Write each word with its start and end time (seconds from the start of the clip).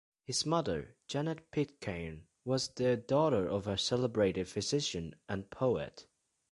His 0.25 0.47
mother, 0.47 0.95
Janet 1.05 1.51
Pitcairn, 1.51 2.25
was 2.43 2.69
the 2.69 2.97
daughter 2.97 3.47
of 3.47 3.67
a 3.67 3.77
celebrated 3.77 4.47
physician 4.47 5.13
and 5.29 5.47
poet. 5.51 6.07